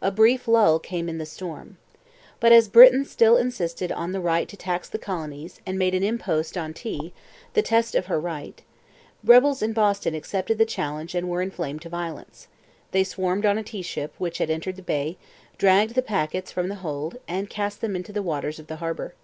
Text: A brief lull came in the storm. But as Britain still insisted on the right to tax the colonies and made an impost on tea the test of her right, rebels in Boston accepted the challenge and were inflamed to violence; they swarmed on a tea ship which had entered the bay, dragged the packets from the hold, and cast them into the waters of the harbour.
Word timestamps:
A 0.00 0.10
brief 0.10 0.48
lull 0.48 0.80
came 0.80 1.08
in 1.08 1.18
the 1.18 1.24
storm. 1.24 1.76
But 2.40 2.50
as 2.50 2.66
Britain 2.66 3.04
still 3.04 3.36
insisted 3.36 3.92
on 3.92 4.10
the 4.10 4.18
right 4.18 4.48
to 4.48 4.56
tax 4.56 4.88
the 4.88 4.98
colonies 4.98 5.60
and 5.64 5.78
made 5.78 5.94
an 5.94 6.02
impost 6.02 6.58
on 6.58 6.74
tea 6.74 7.12
the 7.54 7.62
test 7.62 7.94
of 7.94 8.06
her 8.06 8.18
right, 8.18 8.60
rebels 9.22 9.62
in 9.62 9.72
Boston 9.72 10.16
accepted 10.16 10.58
the 10.58 10.64
challenge 10.66 11.14
and 11.14 11.28
were 11.30 11.40
inflamed 11.42 11.82
to 11.82 11.88
violence; 11.88 12.48
they 12.90 13.04
swarmed 13.04 13.46
on 13.46 13.56
a 13.56 13.62
tea 13.62 13.82
ship 13.82 14.14
which 14.18 14.38
had 14.38 14.50
entered 14.50 14.74
the 14.74 14.82
bay, 14.82 15.16
dragged 15.58 15.94
the 15.94 16.02
packets 16.02 16.50
from 16.50 16.66
the 16.68 16.74
hold, 16.82 17.18
and 17.28 17.48
cast 17.48 17.80
them 17.80 17.94
into 17.94 18.12
the 18.12 18.20
waters 18.20 18.58
of 18.58 18.66
the 18.66 18.76
harbour. 18.82 19.14